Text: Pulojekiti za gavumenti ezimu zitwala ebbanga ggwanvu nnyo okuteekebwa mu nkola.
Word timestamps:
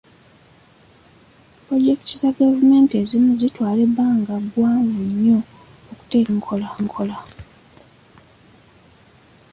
Pulojekiti 1.63 2.13
za 2.21 2.29
gavumenti 2.39 2.93
ezimu 3.03 3.31
zitwala 3.39 3.79
ebbanga 3.87 4.35
ggwanvu 4.45 5.01
nnyo 5.11 5.37
okuteekebwa 5.91 6.53
mu 6.63 6.77
nkola. 6.85 7.17